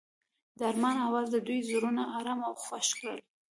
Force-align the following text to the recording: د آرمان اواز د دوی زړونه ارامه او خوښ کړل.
د 0.57 0.59
آرمان 0.71 0.95
اواز 1.07 1.27
د 1.31 1.37
دوی 1.47 1.59
زړونه 1.69 2.03
ارامه 2.17 2.45
او 2.49 2.55
خوښ 2.63 2.87
کړل. 2.97 3.19